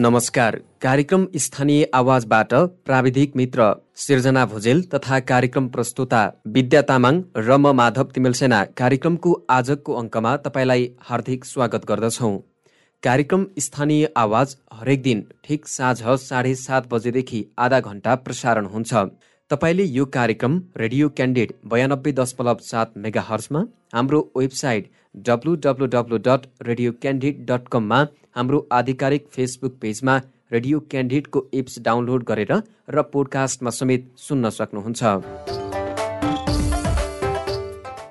नमस्कार। 0.00 0.56
कार्यक्रम 0.82 1.26
स्थानीय 1.36 1.84
आवाजबाट 1.94 2.52
प्राविधिक 2.86 3.32
मित्र 3.36 3.64
सिर्जना 3.96 4.44
भुजेल 4.46 4.82
तथा 4.94 5.18
कार्यक्रम 5.30 5.66
प्रस्तुता 5.68 6.20
विद्या 6.48 6.82
तामाङ 6.82 7.14
र 7.36 7.56
म 7.56 7.72
माधव 7.80 8.06
तिमेलसेना 8.14 8.60
कार्यक्रमको 8.78 9.32
आजको 9.50 9.94
अङ्कमा 9.94 10.36
तपाईँलाई 10.44 10.88
हार्दिक 11.08 11.44
स्वागत 11.44 11.88
गर्दछौँ। 11.88 12.32
कार्यक्रम 13.02 13.44
स्थानीय 13.58 14.06
आवाज 14.16 14.54
हरेक 14.74 15.02
दिन 15.02 15.22
ठिक 15.44 15.66
साँझ 15.68 16.16
साढे 16.20 16.54
सात 16.56 16.88
बजेदेखि 16.92 17.44
आधा 17.58 17.78
घन्टा 17.80 18.14
प्रसारण 18.16 18.66
हुन्छ। 18.66 19.04
तपाईँले 19.50 19.84
यो 19.84 20.04
कार्यक्रम 20.08 20.58
रेडियो 20.76 21.08
क्यान्डिड 21.10 21.52
बयानब्बे 21.70 22.12
दशमलव 22.12 22.58
सात 22.62 22.96
मेगा 22.98 23.20
हर्समा 23.28 23.64
हाम्रो 23.94 24.20
website 24.36 24.90
W 25.28 25.54
W 25.64 25.86
W 25.94 26.18
dot 26.26 26.46
radio 26.62 26.92
candid 27.02 27.44
dot 27.50 27.68
कममा 27.72 28.04
हाम्रो 28.36 28.66
आधिकारिक 28.72 29.28
फेसबुक 29.32 29.78
पेजमा 29.82 30.20
रेडियो 30.52 30.80
क्यान्डिडको 30.90 31.46
एप्स 31.54 31.78
डाउनलोड 31.84 32.24
गरेर 32.28 32.52
र 32.90 33.02
पोडकास्टमा 33.14 33.70
समेत 33.78 34.10
सुन्न 34.26 34.50
सक्नुहुन्छ। 34.58 35.77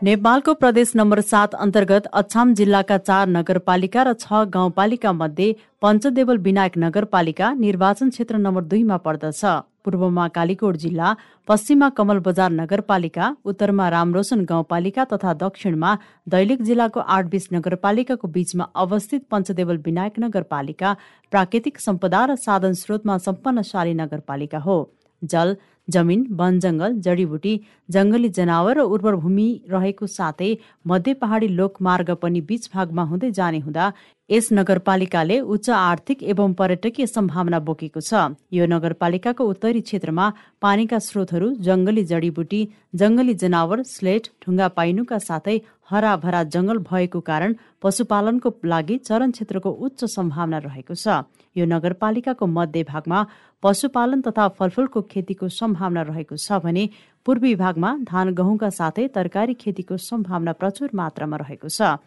नेपालको 0.03 0.53
प्रदेश 0.53 0.91
नम्बर 0.95 1.19
सात 1.21 1.53
अन्तर्गत 1.55 2.05
अछाम 2.13 2.53
जिल्लाका 2.53 2.97
चार 2.99 3.27
नगरपालिका 3.27 4.01
र 4.03 4.11
छ 4.15 4.41
गाउँपालिका 4.47 5.11
मध्ये 5.11 5.47
पञ्चदेवल 5.81 6.37
विनायक 6.39 6.77
नगरपालिका 6.77 7.47
निर्वाचन 7.55 8.09
क्षेत्र 8.09 8.37
नम्बर 8.37 8.63
दुईमा 8.63 8.97
पर्दछ। 9.05 9.41
पूर्वमा 9.83 10.27
कालीकोट 10.35 10.75
जिल्ला 10.77 11.13
पश्चिममा 11.47 11.89
कमल 11.97 12.19
बजार 12.27 12.51
नगरपालिका 12.51 13.29
उत्तरमा 13.45 13.87
रामरोशन 13.89 14.43
गाउँपालिका 14.45 15.05
तथा 15.13 15.33
दक्षिणमा 15.41 15.95
दैलेख 16.27 16.61
जिल्लाको 16.61 16.99
आठबिस 17.15 17.47
नगरपालिकाको 17.53 18.27
बीचमा 18.27 18.69
अवस्थित 18.83 19.25
पञ्चदेवल 19.31 19.81
विनायक 19.87 20.19
नगरपालिका 20.19 20.93
प्राकृतिक 21.33 21.79
सम्पदा 21.81 22.21
र 22.25 22.35
साधन 22.37 22.77
स्रोतमा 22.83 23.17
सम्पन्नशाली 23.25 23.93
नगरपालिका 23.95 24.59
हो। 24.59 24.77
जल 25.21 25.55
जमिन 25.87 26.25
वन 26.39 26.59
जङ्गल 26.65 26.99
जडीबुटी 27.05 27.53
जङ्गली 27.95 28.29
जनावर 28.37 28.77
र 28.77 28.85
उर्वर 28.95 29.15
भूमि 29.23 29.47
रहेको 29.73 30.09
साथै 30.13 30.51
मध्य 30.91 31.13
पहाडी 31.23 31.47
लोकमार्ग 31.59 32.13
पनि 32.21 32.41
बीच 32.49 32.69
भागमा 32.73 33.03
हुँदै 33.11 33.31
जाने 33.39 33.59
हुँदा 33.65 33.85
यस 34.29 34.47
नगरपालिकाले 34.51 35.39
उच्च 35.53 35.69
आर्थिक 35.69 36.23
एवं 36.31 36.53
पर्यटकीय 36.59 37.05
सम्भावना 37.07 37.59
बोकेको 37.67 38.01
छ। 38.01 38.23
यो 38.51 38.65
नगरपालिकाको 38.73 39.43
उत्तरी 39.51 39.81
क्षेत्रमा 39.87 40.25
पानीका 40.61 40.99
स्रोतहरू 41.05 41.47
जङ्गली 41.67 42.03
जडीबुटी 42.11 42.61
जङ्गली 43.01 43.33
जनावर 43.43 43.83
स्लेट 43.93 44.27
ढुङ्गा 44.43 44.67
पाइनुका 44.79 45.19
साथै 45.27 45.57
हराभरा 45.89 46.43
जङ्गल 46.45 46.77
भएको 46.83 47.19
कारण 47.21 47.55
पशुपालनको 47.81 48.49
लागि 48.65 48.97
चरण 48.99 49.31
क्षेत्रको 49.31 49.69
उच्च 49.85 50.03
सम्भावना 50.07 50.57
रहेको 50.59 50.95
छ। 50.95 51.23
यो 51.55 51.65
नगरपालिकाको 51.65 52.45
मध्य 52.47 52.83
भागमा 52.83 53.19
पशुपालन 53.63 54.21
तथा 54.21 54.47
फलफुलको 54.57 55.01
खेतीको 55.11 55.47
सम्भावना 55.51 56.01
रहेको 56.09 56.35
छ 56.37 56.59
भने 56.63 56.83
पूर्वी 57.25 57.55
भागमा 57.55 57.89
धान 58.03 58.33
गहुँका 58.35 58.69
साथै 58.69 59.07
तरकारी 59.15 59.53
खेतीको 59.55 59.97
सम्भावना 60.03 60.53
प्रचुर 60.59 60.89
मात्रामा 60.93 61.37
रहेको 61.37 61.69
छ। 61.69 61.97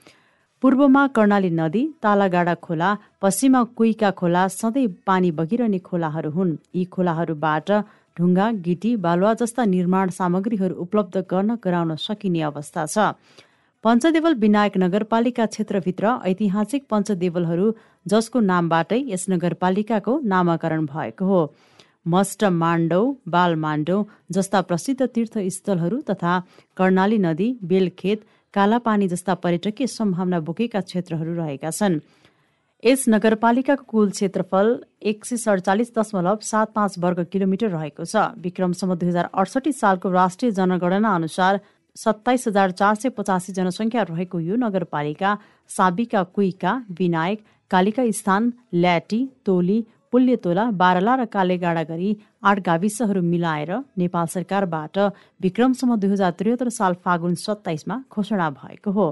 पूर्वमा 0.63 1.07
कर्णाली 1.17 1.51
नदी 1.53 1.83
तालागाडा 2.03 2.55
खोला 2.61 2.89
पश्चिममा 3.23 3.63
कुइका 3.77 4.11
खोला 4.13 4.47
सधैँ 4.51 4.89
पानी 5.09 5.31
बगिरहने 5.33 5.79
खोलाहरू 5.81 6.31
हुन्। 6.31 6.57
यी 6.77 6.85
खोलाहरूबाट 6.95 7.71
ढुङ्गा 8.17 8.47
गिटी 8.61 8.91
बालुवा 9.01 9.33
जस्ता 9.41 9.65
निर्माण 9.65 10.11
सामग्रीहरू 10.13 10.75
उपलब्ध 10.85 11.17
गर्न 11.31 11.57
गराउन 11.65 11.95
सकिने 11.99 12.41
अवस्था 12.45 12.85
छ। 12.87 13.15
पञ्चदेवल 13.85 14.35
विनायक 14.35 14.77
नगरपालिका 14.77 15.45
क्षेत्रभित्र 15.47 16.09
ऐतिहासिक 16.29 16.83
पञ्चदेवलहरू 16.91 17.71
जसको 18.07 18.41
नामबाटै 18.43 18.99
यस 19.07 19.25
नगरपालिकाको 19.31 20.19
नामाकरण 20.33 20.85
भएको 20.87 21.25
हो। 21.25 21.41
मस्ट 22.07 22.45
माण्डौ 22.57 23.01
बाल 23.29 23.55
माण्डौ 23.57 23.97
जस्ता 24.37 24.61
प्रसिद्ध 24.69 25.01
तीर्थस्थलहरू 25.07 26.01
तथा 26.11 26.35
कर्णाली 26.77 27.19
नदी 27.19 27.49
बेलखेत 27.65 28.29
कालापानी 28.55 29.09
जस्ता 29.09 29.35
पर्यटकीय 29.41 29.87
सम्भावना 29.89 30.41
बोकेका 30.45 30.81
क्षेत्रहरू 30.83 31.35
रहेका 31.41 31.71
छन्। 31.73 31.99
यस 32.83 33.09
नगरपालिकाको 33.09 33.85
कुल 33.89 34.11
क्षेत्रफल 34.13 34.77
एक 35.09 35.25
सय 35.25 35.37
सडचालिस 35.39 35.97
दशमलव 35.97 36.39
सात 36.45 36.77
पाँच 36.77 36.99
वर्ग 37.01 37.27
किलोमिटर 37.33 37.69
रहेको 37.73 38.05
छ। 38.05 38.29
विक्रमसम्म 38.45 38.95
दुई 38.95 39.09
हजार 39.09 39.33
अडसठी 39.33 39.73
सालको 39.73 40.11
राष्ट्रिय 40.13 40.53
जनगणना 40.53 41.15
अनुसार 41.17 41.61
सत्ताइस 41.97 42.47
हजार 42.49 42.71
चार 42.71 42.95
सय 42.95 43.09
पचासी 43.17 43.53
जनसङ्ख्या 43.53 44.03
रहेको 44.09 44.39
यो 44.41 44.57
नगरपालिका 44.57 45.35
साबिका 45.71 46.23
कुइका 46.37 46.73
विनायक 46.99 47.41
कालिका 47.71 48.03
स्थान 48.13 48.51
ल्याटी 48.75 49.21
तोली 49.47 49.81
पुल्यतोला 50.13 50.65
बारला 50.75 51.15
र 51.17 51.25
कालेगाडा 51.33 51.83
गरी 51.89 52.11
आठ 52.43 52.59
गाविसहरू 52.67 53.21
मिलाएर 53.23 53.71
नेपाल 53.99 54.27
सरकारबाट 54.27 54.99
विक्रमसम्म 55.43 55.97
दुई 56.03 56.11
हजार 56.11 56.31
त्रिहत्तर 56.39 56.69
साल 56.79 56.95
फागुन 57.05 57.35
सत्ताइसमा 57.39 57.97
घोषणा 58.11 58.49
भएको 58.59 58.91
हो। 58.91 59.07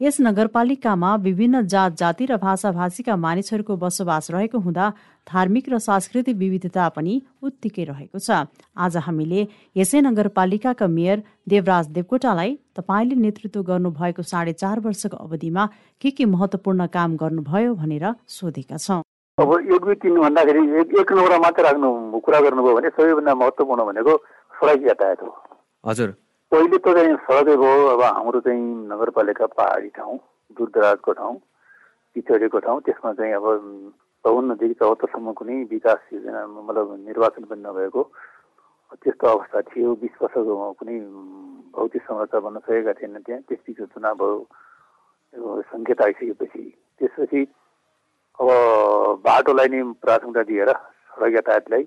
यस 0.00 0.16
नगरपालिकामा 0.20 1.14
विभिन्न 1.16 1.60
जात 1.66 1.92
जाति 1.96 2.24
र 2.26 2.36
भाषा 2.36 2.70
भाषीका 2.70 3.14
मानिसहरूको 3.16 3.76
बसोबास 3.76 4.30
रहेको 4.30 4.58
हुँदा 4.60 4.92
धार्मिक 5.26 5.68
र 5.68 5.78
सांस्कृतिक 5.78 6.36
विविधता 6.36 6.88
पनि 6.92 7.14
उत्तिकै 7.42 7.84
रहेको 7.86 8.18
छ। 8.18 8.44
आज 8.76 8.96
हामीले 9.00 9.46
यसै 9.76 10.00
नगरपालिकाका 10.02 10.86
मेयर 10.86 11.22
देवराज 11.48 11.88
देवकोटालाई 11.96 12.52
तपाईँले 12.76 13.16
नेतृत्व 13.16 13.62
गर्नुभएको 13.62 14.22
साढे 14.22 14.52
चार 14.54 14.80
वर्षको 14.84 15.16
अवधिमा 15.16 15.64
के 16.00 16.10
के 16.12 16.24
महत्त्वपूर्ण 16.26 16.86
काम 16.92 17.16
गर्नुभयो 17.16 17.74
भनेर 17.74 18.06
सोधेका 18.28 18.76
छौँ। 18.76 19.00
अब 19.38 19.50
एक 19.56 19.80
दुई 19.80 19.94
तिन 20.04 20.20
भन्दाखेरि 20.20 20.60
एक 20.76 21.12
नम्बरमा 21.12 21.38
मात्र 21.40 21.64
राख्नु 21.64 22.20
कुरा 22.20 22.40
गर्नुभयो 22.44 22.76
भने 22.76 22.88
सबैभन्दा 22.92 23.34
महत्त्वपूर्ण 23.34 23.88
भनेको 23.88 24.12
सडक 24.52 24.86
यातायात 24.88 25.22
हो। 25.24 25.32
हजुर। 25.84 26.14
पहिले 26.52 26.78
त 26.78 26.94
चाहिँ 26.94 27.16
सडकै 27.26 27.56
भयो 27.58 27.86
अब 27.92 28.02
हाम्रो 28.02 28.40
चाहिँ 28.40 28.62
नगरपालिका 28.90 29.46
पहाडी 29.58 29.88
ठाउँ 29.98 30.18
दूरदराजको 30.56 31.12
ठाउँ 31.18 31.36
पिछडिएको 32.16 32.58
ठाउँ 32.66 32.80
त्यसमा 32.86 33.12
चाहिँ 33.18 33.32
अब 33.34 33.46
चौन्नदेखि 34.24 34.74
चौहत्तरसम्म 34.80 35.32
कुनै 35.38 35.56
विकास 35.70 36.00
योजना 36.12 36.46
मतलब 36.46 36.86
निर्वाचन 37.06 37.44
पनि 37.50 37.62
नभएको। 37.62 38.02
त्यस्तो 39.02 39.26
अवस्था 39.26 39.60
थियो। 39.70 39.94
बिस 40.02 40.14
वर्षको 40.22 40.72
कुनै 40.78 40.96
भौतिक 41.74 42.02
संरचना 42.02 42.40
बन्न 42.40 42.58
सकेका 42.62 42.92
थिएन 42.98 43.18
त्यहाँ। 43.26 43.42
त्यसपछि 43.46 43.86
चुनाव 43.94 44.20
सङ्केत 45.70 46.00
आइसकेपछि। 46.02 46.64
त्यसपछि 46.98 47.42
अब 48.38 48.48
बाटोलाई 49.26 49.68
नै 49.68 49.82
प्राथमिकता 50.02 50.42
दिएर 50.50 50.70
सडक 50.72 51.34
यातायातलाई 51.34 51.84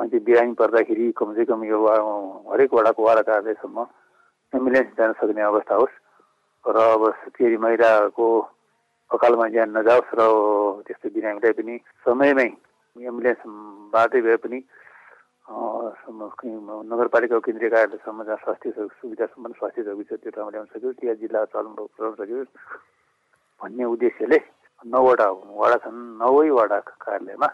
मान्छे 0.00 0.18
बिरामी 0.24 0.54
पर्दाखेरि 0.56 1.12
कमसेकम 1.12 1.60
यो 1.68 1.78
हरेक 2.48 2.72
वडाको 2.72 3.00
वाडा 3.04 3.22
कार्यालयसम्म 3.28 3.78
एम्बुलेन्स 4.52 4.96
जान 4.96 5.12
सक्ने 5.20 5.42
अवस्था 5.44 5.74
होस्। 5.76 5.96
र 6.64 6.76
अब 6.96 7.02
फेरि 7.36 7.56
महिलाको 7.60 8.26
अकालमा 9.10 9.46
ज्यान 9.52 9.68
नजाओस् 9.76 10.16
र 10.16 10.20
त्यस्तो 10.88 11.08
बिरामीलाई 11.12 11.52
पनि 11.52 11.74
समयमै 12.00 12.48
एम्बुलेन्सबाटै 12.96 14.20
भए 14.24 14.36
पनि 14.40 14.58
नगरपालिकाको 16.88 17.44
केन्द्रीय 17.44 17.70
कार्यालयसम्म 17.70 18.20
जहाँ 18.24 18.40
स्वास्थ्य 18.40 18.70
सुविधासम्म 18.72 19.52
स्वास्थ्य 19.52 19.82
छ 19.84 20.16
त्यो 20.16 20.30
ठाउँमा 20.32 20.50
ल्याउन 20.50 20.68
सक्यो 20.72 20.90
त्यहाँ 20.96 21.16
जिल्ला 21.20 21.44
चलाउन 21.52 21.74
पुऱ्याउन 21.76 22.14
सक्यो 22.16 22.44
भन्ने 23.60 23.84
उद्देश्यले 23.84 24.38
नौवटा 24.84 25.26
वडा 25.60 25.76
छन्। 25.84 25.98
नौवै 26.16 26.48
वडा 26.56 26.78
कार्यालयमा 26.88 27.48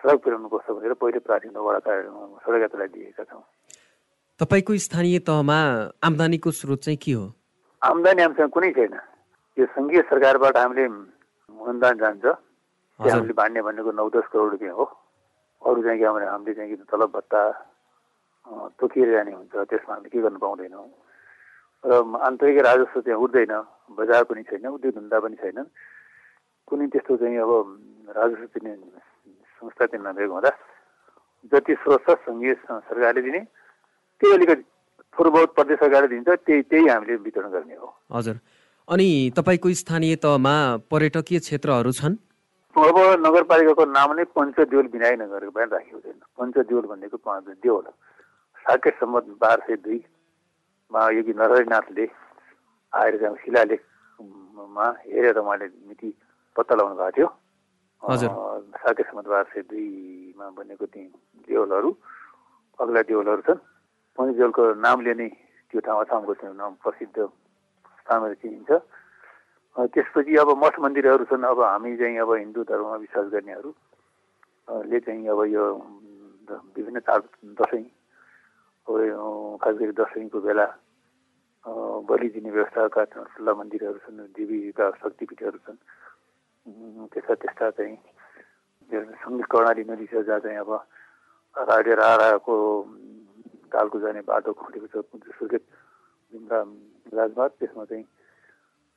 सडक 0.00 0.18
पुर्याउनुपर्छ 0.24 0.66
भनेर 0.72 0.92
पहिले 0.96 1.18
प्राथमिकता 1.28 1.60
वडा 1.60 1.78
कार्यालयमा 1.84 2.38
सडक 2.44 2.60
यात्रालाई 2.64 2.88
दिएका 2.88 3.24
छौँ। 3.28 3.44
तपाईँको 4.40 4.72
स्थानीय 4.88 5.18
तहमा 5.28 5.58
आम्दानीको 6.08 6.50
स्रोत 6.50 6.80
चाहिँ 6.84 6.98
के 7.04 7.12
हो? 7.12 7.24
आम्दानी 7.82 8.22
हामीसँग 8.22 8.50
कुनै 8.56 8.70
छैन। 8.72 8.96
यो 9.56 9.64
सङ्घीय 9.76 10.00
सरकारबाट 10.08 10.56
हामीले 10.56 10.84
अनुदान 10.84 11.94
जान्छ। 12.00 12.24
त्यो 12.24 13.10
हामीले 13.12 13.34
भान्ने 13.36 13.60
भनेको 13.60 13.90
नौ 13.92 14.08
दस 14.08 14.26
करोड 14.32 14.50
रुपियाँ 14.56 14.74
हो। 14.80 14.84
अरू 15.60 15.82
चाहिँ 15.84 15.98
के 16.00 16.08
भने 16.08 16.26
हामीले 16.32 16.54
चाहिँ 16.56 16.76
तलब 16.88 17.10
भत्ता 17.12 17.40
तोकिएर 18.80 19.08
जाने 19.12 19.32
हुन्छ। 19.36 19.54
त्यसमा 19.68 19.92
हामीले 19.94 20.08
के 20.08 20.18
गर्नु 20.24 20.40
पाउँदैनौँ। 20.40 20.88
र 21.84 21.92
आन्तरिक 22.24 22.56
राजस्व 22.64 23.00
त्यहाँ 23.04 23.20
उठ्दैन। 23.20 23.52
बजार 24.00 24.22
पनि 24.24 24.42
छैन 24.48 24.66
उद्योग 24.80 24.94
धन्दा 24.96 25.16
पनि 25.20 25.36
छैन 25.36 25.58
कुनै 26.68 26.86
त्यस्तो 26.88 27.16
चाहिँ 27.20 27.38
अब 27.44 27.52
राजस्व 28.16 28.44
दिने 28.56 28.72
संस्था 29.60 29.86
चाहिँ 29.86 30.04
नभएको 30.04 30.34
हुँदा 30.34 30.52
जति 31.52 31.74
स्रोत 31.82 32.00
छ 32.06 32.16
सङ्घीय 32.24 32.54
सरकारले 32.68 33.22
दिने 33.22 33.40
त्यही 34.20 34.34
अलिकति 34.34 34.62
थोरै 35.14 35.30
बहुत 35.30 35.54
प्रदेश 35.54 35.78
सरकारले 35.78 36.08
दिन्छ 36.08 36.28
त्यही 36.28 36.62
त्यही 36.70 36.88
हामीले 36.88 37.16
वितरण 37.26 37.50
गर्ने 37.50 37.76
हो। 37.76 37.88
हजुर। 38.12 38.36
अनि 38.88 39.08
तपाईँको 39.36 39.72
स्थानीय 39.80 40.16
तहमा 40.24 40.54
पर्यटकीय 40.90 41.38
क्षेत्रहरू 41.38 41.92
छन्? 42.00 42.16
अब 42.76 42.96
नगरपालिकाको 43.26 43.84
नाम 43.96 44.12
नै 44.16 44.24
पञ्चदेउल 44.36 44.86
विनायक 44.94 45.18
नगरपालिका 45.20 45.76
राखेको 45.76 46.00
छैन। 46.00 46.18
पञ्चदेउल 46.38 46.84
भनेको 46.92 47.16
पाँच 47.16 47.44
देउल 47.64 47.84
साकेत 48.64 48.94
सम्मत 49.00 49.24
बाह्र 49.40 49.60
सय 49.66 49.76
दुईमा 49.84 51.02
योगी 51.16 51.32
नरहरिनाथले 51.40 52.06
आएर 52.92 53.14
शिलालेखमा 53.42 54.86
हेरेर 55.06 55.38
उहाँले 55.38 55.66
मिति 55.88 56.08
पत्ता 56.56 56.74
लगाउनु 56.74 56.94
भएको 56.94 57.10
थियो। 57.16 57.28
साकेत 58.02 59.06
सम्मत 59.06 59.26
बाह्र 59.28 59.46
सय 59.52 59.62
दुईमा 59.70 60.46
बनेको 60.56 60.86
ती 60.88 61.02
देउलहरू 61.48 61.90
अग्ला 62.78 63.00
देउलहरू 63.10 63.42
छन् 63.48 63.60
पञ्चदेउलको 64.18 64.62
नामले 64.84 65.12
नै 65.20 65.28
त्यो 65.68 65.80
ठाउँ 65.84 66.00
अछामको 66.04 66.32
नाम 66.56 66.72
प्रसिद्ध 66.80 67.16
स्थानहरू 68.00 68.34
चिनिन्छ। 68.40 68.70
त्यसपछि 69.94 70.32
अब 70.42 70.48
मठ 70.58 70.74
मन्दिरहरू 70.80 71.24
छन्। 71.30 71.44
अब 71.44 71.60
हामी 71.62 71.96
चाहिँ 72.00 72.18
अब 72.24 72.30
हिन्दू 72.34 72.60
धर्ममा 72.66 72.96
विश्वास 73.04 73.26
गर्नेहरूले 73.36 74.98
चाहिँ 75.06 75.28
अब 75.28 75.40
यो 75.54 75.64
विभिन्न 76.74 76.98
चाड 77.06 77.22
दसैँ 77.60 77.84
खास 79.62 79.74
गरी 79.78 79.92
दसैँको 80.00 80.38
बेला 80.40 80.66
बलि 82.08 82.28
दिने 82.34 82.50
व्यवस्थाका 82.50 83.02
ठुला 83.12 83.52
मन्दिरहरू 83.54 83.98
छन् 84.02 84.20
देवीका 84.34 84.84
शक्तिपीठहरू 84.98 85.58
छन्। 85.68 85.78
त्यस्ता 87.60 87.70
चाहिँ 87.72 87.96
सङ्गीत 89.20 89.46
कर्णाली 89.46 89.84
नदी 89.84 90.06
छ 90.06 90.24
जहाँ 90.24 90.40
चाहिँ 90.40 90.58
अब 90.58 90.72
राडे 91.56 91.92
राडाको 91.94 92.54
तालको 93.68 93.96
जाने 94.00 94.20
बाटो 94.22 94.52
खोलेको 94.54 94.86
छ 94.88 95.04
सुर्खेत 95.30 95.64
राजमार्ग 97.12 97.52
त्यसमा 97.54 97.84
चाहिँ 97.84 98.04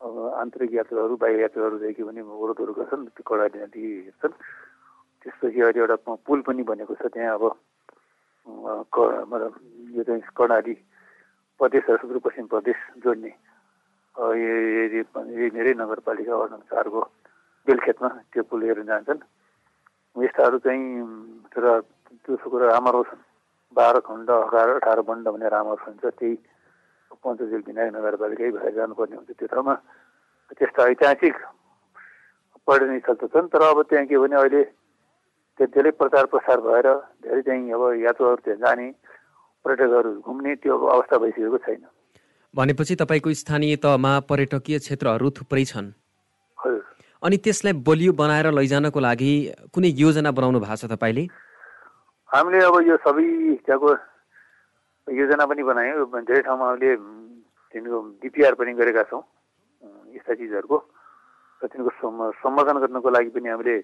अब 0.01 0.15
आन्तरिक 0.33 0.71
यात्रुहरू 0.73 1.15
बाह्य 1.17 1.41
यात्रुहरूदेखि 1.41 2.03
पनि 2.03 2.21
अवरोधहरू 2.21 2.73
गर्छन् 2.73 3.07
त्यो 3.09 3.23
कडाली 3.25 3.57
नदी 3.59 3.83
हेर्छन् 4.07 4.35
त्यसपछि 5.21 5.59
अहिले 5.61 5.79
एउटा 5.81 6.15
पुल 6.21 6.39
पनि 6.41 6.63
बनेको 6.63 6.95
छ 6.95 7.11
त्यहाँ 7.11 7.35
अब 7.35 7.43
मतलब 9.27 9.51
यो 9.91 10.03
चाहिँ 10.03 10.23
कर्णाली 10.31 10.75
प्रदेश 11.59 11.83
र 11.85 11.97
सुदूरपश्चिम 11.97 12.47
प्रदेश 12.47 12.79
जोड्ने 12.99 13.31
मेरै 15.51 15.73
नगरपालिका 15.75 16.33
वार्ड 16.33 16.51
नम्बर 16.53 16.71
चारको 16.71 17.01
बेलखेतमा 17.67 18.09
त्यो 18.33 18.43
पुल 18.49 18.63
हेरेर 18.63 18.85
जान्छन् 18.85 19.21
यस्ताहरू 20.15 20.57
चाहिँ 20.65 20.83
तर 21.53 21.65
त्यो 22.25 22.35
कुरा 22.49 22.65
रामरो 22.69 23.03
छन् 23.09 23.23
बाह्र 23.75 23.99
खण्ड 24.07 24.29
अठार 24.29 24.69
अठार 24.75 25.01
बन्ड 25.07 25.27
भन्ने 25.27 25.49
रामरो 25.49 25.77
छ 26.01 26.13
त्यही 26.19 26.35
पञ्चजेल 27.23 27.61
विनायक 27.67 27.95
नगरपालिकै 27.95 28.51
भएर 28.57 28.73
जानुपर्ने 28.75 29.15
हुन्छ 29.15 29.31
त्यो 29.39 29.47
ठाउँमा 29.53 29.75
त्यस्ता 30.59 30.81
ऐतिहासिक 30.91 31.35
पर्यटन 32.67 32.99
स्थल 32.99 33.15
त 33.21 33.31
छन् 33.33 33.51
तर 33.53 33.63
अब 33.63 33.81
त्यहाँ 33.89 34.05
के 34.11 34.17
भने 34.17 34.35
अहिले 34.35 34.63
त्यो 35.59 35.65
धेरै 35.73 35.91
प्रचार 35.97 36.25
प्रसार 36.33 36.61
भएर 36.67 36.87
धेरै 37.23 37.41
चाहिँ 37.47 37.71
अब 37.73 37.83
यात्रुहरू 38.03 38.43
त्यहाँ 38.45 38.59
जाने 38.59 38.87
पर्यटकहरू 39.65 40.11
घुम्ने 40.21 40.55
त्यो 40.61 40.77
अवस्था 40.77 41.17
भइसकेको 41.23 41.57
छैन 41.65 41.83
भनेपछि 42.53 42.95
तपाईँको 43.01 43.33
स्थानीय 43.41 43.75
तहमा 43.83 44.13
पर्यटकीय 44.29 44.79
क्षेत्रहरू 44.79 45.29
थुप्रै 45.37 45.65
छन्। 45.65 45.91
अनि 47.23 47.37
त्यसलाई 47.39 47.73
बलियो 47.87 48.13
बनाएर 48.19 48.47
लैजानको 48.51 48.99
लागि 48.99 49.31
कुनै 49.73 49.89
योजना 49.95 50.31
बनाउनु 50.35 50.59
भएको 50.59 50.75
छ 50.75 50.91
तपाईँले? 50.91 51.23
हामीले 52.29 52.59
अब 52.67 52.75
यो 52.83 52.95
सबै 52.99 53.23
त्यहाँको 53.63 53.89
योजना 55.07 55.45
पनि 55.47 55.63
बनायौँ 55.63 56.03
धेरै 56.27 56.41
ठाउँमा 56.43 56.65
हामीले 56.67 56.91
तिनीहरूको 57.71 57.99
डिपिआर 58.23 58.53
पनि 58.59 58.71
गरेका 58.75 59.03
छौँ 59.07 59.23
यस्ता 60.15 60.33
चिजहरूको। 60.35 60.77
र 61.63 61.67
तिनीहरूको 61.71 62.31
सम्वर्धन 62.43 62.77
गर्नको 62.83 63.09
लागि 63.15 63.31
पनि 63.31 63.49
हामीले 63.55 63.75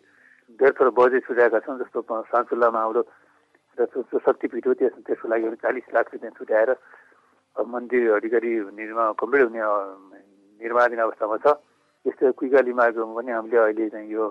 धेरै 0.60 0.74
थोरै 0.76 0.92
बजेट 1.00 1.24
छुट्याएका 1.24 1.60
छौँ 1.64 1.80
जस्तो 1.80 2.00
साँचुल्लामा 2.04 2.80
हाम्रो 2.84 3.02
शक्तिपीठ 4.20 4.68
हो 4.68 4.74
त्यस 4.76 4.94
त्यसको 5.08 5.28
लागि 5.32 5.56
चालिस 5.64 5.88
लाख 5.96 6.06
रुपियाँ 6.12 6.36
छुट्याएर 6.36 6.70
मन्दिर 7.56 8.04
अलिकति 8.20 8.52
निर्माण 8.76 9.08
कम्प्लिट 9.16 9.42
हुने 9.48 9.64
निर्माणाधीन 10.60 11.00
अवस्थामा 11.08 11.38
छ। 11.40 11.56
यस्तै 12.06 12.32
कुइकाली 12.40 12.74
मार्गमा 12.74 13.14
पनि 13.16 13.32
हामीले 13.32 13.58
अहिले 13.60 13.90
चाहिँ 13.90 14.10
यो 14.10 14.26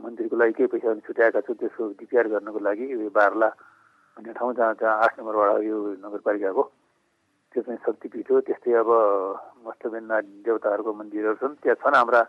मन्दिरको 0.00 0.36
लागि 0.36 0.52
केही 0.52 0.72
पैसा 0.72 0.94
छुट्याएका 1.06 1.40
छौँ 1.46 1.56
त्यसको 1.56 1.82
डिपिआर 2.00 2.26
गर्नको 2.32 2.58
लागि 2.58 2.84
बाह्रला 3.16 3.48
भन्ने 4.16 4.32
ठाउँ 4.32 4.52
जहाँ 4.54 4.74
जहाँ 4.80 4.96
आठ 5.02 5.12
नम्बरबाट 5.18 5.62
यो 5.64 5.76
नगरपालिकाको। 6.04 6.62
त्यो 7.52 7.62
चाहिँ 7.62 7.80
शक्तिपीठ 7.86 8.30
हो। 8.30 8.40
त्यस्तै 8.44 8.72
अब 8.76 8.90
मस्तबेन्ना 9.66 10.16
देवताहरूको 10.44 10.92
मन्दिरहरू 10.92 11.36
छन्। 11.40 11.54
त्यहाँ 11.62 11.80
छन् 11.80 11.96
हाम्रा। 11.96 12.22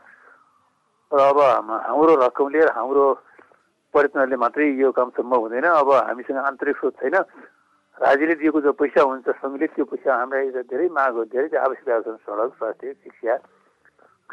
र 1.11 1.19
अब 1.19 1.39
हाम्रो 1.87 2.13
रकमले 2.23 2.61
हाम्रो 2.71 3.03
पर्यटनहरूले 3.93 4.37
मात्रै 4.43 4.67
यो 4.79 4.91
काम 4.91 5.09
सम्भव 5.17 5.39
हुँदैन। 5.43 5.67
अब 5.75 5.89
हामीसँग 6.07 6.39
आन्तरिक 6.39 6.75
स्रोत 6.77 6.95
छैन। 7.03 7.15
राज्यले 7.97 8.35
दिएको 8.41 8.59
जो 8.63 8.71
पैसा 8.79 9.01
हुन्छ 9.03 9.27
सङ्घले 9.43 9.67
त्यो 9.75 9.85
पैसा 9.91 10.09
हामीलाई 10.11 10.63
धेरै 10.71 10.87
माग 10.87 11.13
हो 11.19 11.23
धेरै 11.35 11.51
आवश्यकताहरू 11.51 12.03
छन्। 12.03 12.23
सडक 12.23 12.51
स्वास्थ्य 12.59 12.93
शिक्षा 13.03 13.35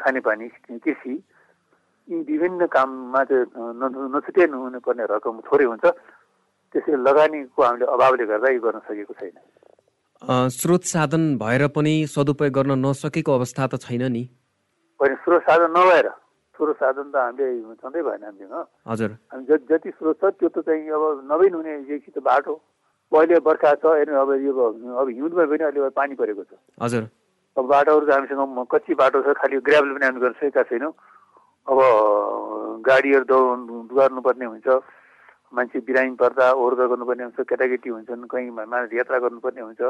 खानेपानी 0.01 0.47
कृषि 0.81 1.13
यी 2.07 2.17
विभिन्न 2.27 2.65
काममा 2.67 3.23
चाहिँ 3.23 3.45
नछुट्याइ 4.13 4.47
हुनुपर्ने 4.47 4.79
पर्ने 4.81 5.03
रकम 5.09 5.35
थोरै 5.47 5.65
हुन्छ। 5.71 5.85
त्यसै 6.75 6.91
लगानीको 7.07 7.59
हामीले 7.63 7.85
अभावले 7.85 8.25
गर्दा 8.25 8.49
यो 8.51 8.59
गर्न 8.61 8.79
सकेको 8.87 9.13
छैन। 9.19 9.37
स्रोत 10.49 10.83
साधन 10.85 11.23
भएर 11.37 11.67
पनि 11.75 11.93
सदुपयोग 12.07 12.53
गर्न 12.53 12.71
नसकेको 12.85 13.31
अवस्था 13.31 13.67
त 13.67 13.75
छैन 13.85 14.03
नि। 14.11 14.23
होइन 14.99 15.13
स्रोत 15.23 15.41
साधन 15.43 15.69
नभएर 15.77 16.07
स्रोत 16.55 16.75
साधन 16.77 17.07
त 17.11 17.15
हामीले 17.15 17.47
छँदै 17.81 18.01
भएन 18.01 18.23
हामीसँग। 18.23 18.55
हजुर। 18.87 19.11
हामी 19.31 19.43
जति 19.69 19.89
स्रोत 19.97 20.15
छ 20.21 20.23
त्यो 20.39 20.49
त 20.49 20.57
चाहिँ 20.65 20.89
अब 20.89 21.03
नभइ 21.31 21.49
हुने 21.53 21.73
त 22.01 22.17
बाटो। 22.21 22.55
अहिले 23.11 23.39
बर्खा 23.43 23.71
छ 23.81 23.83
अब 23.83 24.29
यो 24.39 24.51
अब 24.55 25.07
हिउँदमा 25.09 25.43
पनि 25.51 25.63
अहिले 25.67 25.89
पानी 25.91 26.15
परेको 26.15 26.43
छ। 26.47 26.51
हजुर। 26.79 27.03
अब 27.57 27.65
बाटोहरू 27.67 28.05
त 28.05 28.11
हामीसँग 28.15 28.65
कच्ची 28.71 28.93
बाटो 28.95 29.21
छ 29.21 29.35
खालि 29.35 29.59
ग्राभल 29.67 29.91
पनि 29.95 30.05
हामी 30.05 30.19
गर्न 30.23 30.35
सकेका 30.39 30.63
छैनौँ 30.71 30.93
अब 31.67 31.79
गाडीहरू 32.87 33.25
दौड 33.27 33.91
गर्नुपर्ने 33.91 34.45
हुन्छ। 34.45 34.67
मान्छे 35.51 35.79
बिरामी 35.83 36.15
पर्दा 36.15 36.45
ओहोर 36.55 36.73
गर्नुपर्ने 36.79 37.23
हुन्छ 37.27 37.39
केटाकेटी 37.43 37.89
हुन्छन् 37.91 38.23
कहीँ 38.31 38.49
मानिस 38.55 38.93
यात्रा 38.95 39.19
गर्नुपर्ने 39.19 39.61
हुन्छ। 39.61 39.81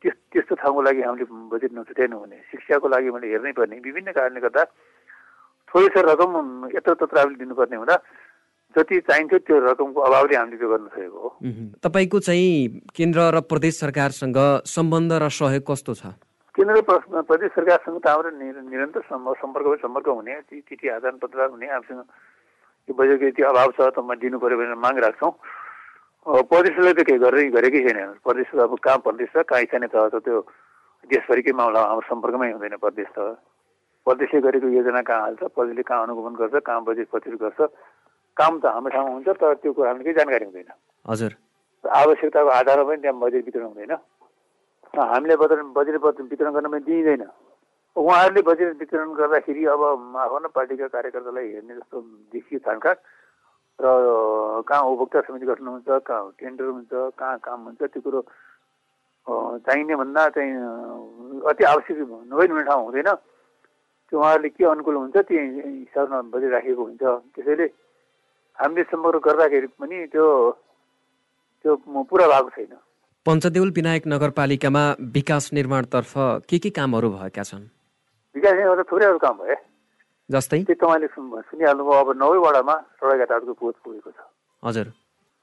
त्यस 0.00 0.16
त्यस्तो 0.32 0.54
ठाउँको 0.56 0.80
लागि 0.80 1.02
हामीले 1.02 1.24
बजेट 1.52 1.72
नछुट्याइनु 1.76 2.16
हुने 2.18 2.38
शिक्षाको 2.50 2.86
लागि 2.88 3.10
मैले 3.12 3.26
हेर्नै 3.36 3.52
पर्ने। 3.52 3.76
विभिन्न 3.84 4.10
कारणले 4.16 4.40
गर्दा 4.40 4.62
थोरै 5.68 5.88
छ 5.92 5.96
रकम 6.08 6.32
यत्र 6.72 6.94
तत्र 7.04 7.18
हामीले 7.20 7.38
दिनुपर्ने 7.44 7.76
हुँदा 7.76 7.96
जति 8.74 8.96
चाहिन्थ्यो 9.12 9.38
त्यो 9.44 9.56
रकमको 9.68 10.00
अभावले 10.00 10.36
हामीले 10.40 10.56
त्यो 10.56 10.68
गर्न 10.72 10.86
सकेको 10.88 11.18
हो। 11.20 11.28
तपाईँको 11.84 12.18
चाहिँ 12.26 12.50
केन्द्र 12.96 13.20
र 13.36 13.40
प्रदेश 13.44 13.74
सरकारसँग 13.84 14.38
सम्बन्ध 14.64 15.12
र 15.20 15.28
सहयोग 15.28 15.64
कस्तो 15.68 15.94
छ? 16.00 16.16
केन्द्र 16.54 16.80
प्रदेश 17.24 17.50
सरकारसँग 17.56 17.98
त 18.04 18.06
हाम्रो 18.12 18.30
निरन्तर 18.68 19.00
सम्पर्क 19.08 19.80
सम्पर्क 19.80 20.08
हुने 20.08 20.34
चिठी 20.52 20.88
आदान 21.00 21.16
प्रदान 21.16 21.50
हुने 21.56 21.66
हामीसँग 21.66 22.00
त्यो 22.88 22.92
बजेटको 22.92 23.26
यति 23.26 23.42
अभाव 23.48 23.70
छ 23.72 23.88
त 23.88 24.04
म 24.04 24.12
दिनु 24.20 24.36
पऱ्यो 24.36 24.56
भनेर 24.60 24.76
माग 24.76 24.98
राख्छौँ। 25.00 25.32
प्रदेशले 26.44 26.92
त 26.92 27.00
केही 27.08 27.18
गरेरै 27.24 27.48
गरेकै 27.56 27.80
छैन। 27.88 28.20
प्रदेश 28.20 28.52
अब 28.52 28.76
कहाँ 28.84 28.98
प्रदेश 29.00 29.28
छ 29.32 29.48
कहाँ 29.48 29.64
स्थानीय 29.64 29.88
तह 29.96 30.08
छ 30.12 30.14
त्यो 30.28 30.36
देशभरिकै 31.08 31.52
मामला 31.56 31.80
हाम्रो 31.88 32.04
सम्पर्कमै 32.12 32.52
हुँदैन 32.52 32.76
प्रदेश 32.84 33.08
त 33.16 33.18
प्रदेशले 34.06 34.40
गरेको 34.44 34.68
योजना 34.76 35.00
कहाँ 35.08 35.20
हाल्छ 35.24 35.42
प्रदेशले 35.56 35.82
कहाँ 35.88 36.02
अनुगमन 36.04 36.34
गर्छ 36.36 36.54
कहाँ 36.68 36.84
बजेट 36.84 37.08
प्रस्तुत 37.10 37.40
गर्छ 37.40 37.60
काम 38.36 38.52
त 38.60 38.64
हाम्रो 38.76 38.92
ठाउँमा 38.92 39.12
हुन्छ 39.16 39.28
तर 39.40 39.54
त्यो 39.64 39.72
कुरा 39.72 39.88
हामीले 39.88 40.04
केही 40.04 40.16
जानकारी 40.20 40.44
हुँदैन। 40.52 40.70
हजुर। 41.08 41.32
आवश्यकताको 41.84 42.50
आधारमा 42.60 42.84
पनि 42.92 43.00
त्यहाँ 43.02 43.18
बजेट 43.24 43.44
वितरण 43.48 43.66
हुँदैन। 43.72 43.96
हामीले 44.94 45.36
बजेट 45.36 45.60
बजेट 45.76 46.20
वितरण 46.30 46.52
गर्न 46.52 46.68
पनि 46.68 46.80
दिइँदैन। 46.84 47.24
उहाँहरूले 47.96 48.42
बजेट 48.44 48.76
वितरण 48.80 49.12
गर्दाखेरि 49.16 49.64
अब 49.72 49.82
आफ्नो 50.16 50.48
पार्टीका 50.52 50.86
कार्यकर्तालाई 50.92 51.48
हेर्ने 51.52 51.74
जस्तो 51.74 52.00
देखियो 52.32 52.58
छानकाट 52.60 52.98
र 53.78 53.88
कहाँ 54.68 54.82
उपभोक्ता 54.84 55.20
समिति 55.26 55.46
गठन 55.46 55.66
हुन्छ 55.66 55.88
कहाँ 56.06 56.22
टेन्डर 56.40 56.64
हुन्छ 56.64 56.92
कहाँ 57.18 57.38
काम 57.40 57.60
हुन्छ 57.72 57.82
त्यो 57.82 58.00
कुरो 58.04 58.20
चाहिने 59.64 59.96
भन्दा 59.96 60.28
चाहिँ 60.28 60.52
अति 61.50 61.64
आवश्यक 61.64 61.98
नभइ 62.28 62.46
हुने 62.52 62.62
ठाउँ 62.68 62.84
हुँदैन। 62.84 63.08
त्यो 64.12 64.18
उहाँहरूले 64.20 64.48
के 64.52 64.64
अनुकूल 64.64 64.96
हुन्छ 64.96 65.16
त्यो 65.16 65.40
हिसाबमा 65.40 66.20
बजेट 66.36 66.52
राखेको 66.52 66.82
हुन्छ। 66.84 67.02
त्यसैले 67.32 67.66
हामीले 68.58 68.82
सम्पर्क 68.92 69.24
गर्दाखेरि 69.24 69.68
पनि 69.80 69.96
त्यो 70.12 70.26
त्यो 71.64 71.76
पुरा 71.80 72.26
भएको 72.28 72.50
छैन। 72.56 72.76
पञ्चदेउल 73.26 73.70
विनायक 73.70 74.06
नगरपालिकामा 74.06 74.80
विकास 75.14 75.44
निर्माणतर्फ 75.54 76.12
के 76.50 76.58
के 76.58 76.70
कामहरू 76.74 77.10
भएका 77.10 77.42
छन्? 77.42 77.62
विकास 78.34 78.54
गर्दा 78.58 78.82
थुप्रैहरू 78.82 79.18
काम 79.22 79.36
भयो 79.38 79.56
जस्तै? 80.30 80.58
त्यो 80.66 80.74
तपाईँले 80.74 81.06
सुनिहाल्नुभयो 81.06 82.00
अब 82.02 82.08
नौवैवटामा 82.18 82.74
सडक 82.98 83.20
यातायातको 83.22 83.54
पोज 83.62 83.74
पुगेको 83.78 84.10
छ। 84.10 84.18
हजुर। 84.62 84.86